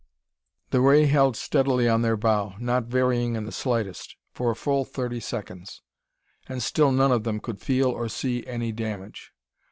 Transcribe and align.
The 0.71 0.81
ray 0.81 1.05
held 1.05 1.37
steadily 1.37 1.87
on 1.87 2.01
their 2.01 2.17
bow, 2.17 2.55
not 2.57 2.85
varying 2.85 3.35
in 3.35 3.45
the 3.45 3.51
slightest, 3.51 4.15
for 4.33 4.49
a 4.49 4.55
full 4.55 4.83
thirty 4.83 5.19
seconds. 5.19 5.83
And 6.49 6.63
still 6.63 6.91
none 6.91 7.11
of 7.11 7.23
them 7.23 7.39
could 7.39 7.59
feel 7.61 7.91
or 7.91 8.09
see 8.09 8.43
any 8.47 8.71
damage. 8.71 9.31